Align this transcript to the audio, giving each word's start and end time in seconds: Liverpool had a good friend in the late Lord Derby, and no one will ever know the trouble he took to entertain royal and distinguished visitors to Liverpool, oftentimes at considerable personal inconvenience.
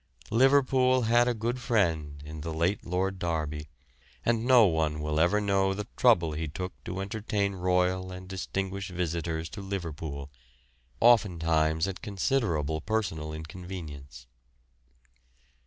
Liverpool 0.31 1.03
had 1.03 1.27
a 1.27 1.35
good 1.35 1.59
friend 1.59 2.23
in 2.25 2.41
the 2.41 2.51
late 2.51 2.83
Lord 2.87 3.19
Derby, 3.19 3.67
and 4.25 4.45
no 4.47 4.65
one 4.65 4.99
will 4.99 5.19
ever 5.19 5.39
know 5.39 5.75
the 5.75 5.85
trouble 5.95 6.31
he 6.31 6.47
took 6.47 6.73
to 6.85 6.99
entertain 7.01 7.53
royal 7.53 8.11
and 8.11 8.27
distinguished 8.27 8.89
visitors 8.89 9.47
to 9.49 9.61
Liverpool, 9.61 10.31
oftentimes 10.99 11.87
at 11.87 12.01
considerable 12.01 12.81
personal 12.81 13.31
inconvenience. 13.31 14.25